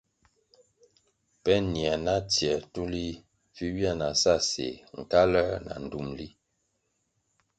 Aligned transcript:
Pe 1.43 1.53
nier 1.71 1.97
na 2.05 2.15
tsier 2.31 2.61
tulih 2.73 3.15
vi 3.55 3.65
ywia 3.71 3.91
na 3.99 4.09
sa 4.21 4.33
séh, 4.49 4.77
nkaluer 4.99 5.55
na 5.67 5.73
ndtumli. 5.83 6.27